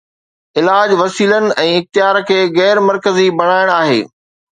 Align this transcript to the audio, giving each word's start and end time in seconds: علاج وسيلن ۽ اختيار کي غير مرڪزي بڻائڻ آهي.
علاج 0.59 0.89
وسيلن 1.01 1.45
۽ 1.63 1.73
اختيار 1.81 2.19
کي 2.29 2.39
غير 2.57 2.81
مرڪزي 2.87 3.27
بڻائڻ 3.43 3.73
آهي. 3.75 4.01